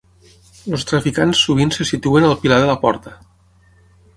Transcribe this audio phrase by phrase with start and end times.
[0.77, 3.15] Els traficants sovint se situen al pilar de la porta.